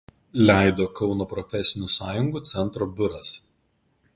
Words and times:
Leido 0.47 0.87
Kauno 0.99 1.27
profesinių 1.33 1.91
sąjungų 1.97 2.41
Centro 2.53 2.89
biuras. 2.95 3.35